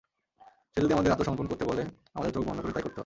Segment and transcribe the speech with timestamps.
[0.71, 1.83] সে যদি আমাদের আত্মসমর্পণ করতে বলে
[2.13, 2.99] আমাদের চোখ বন্ধ করে তাই করতে হয়।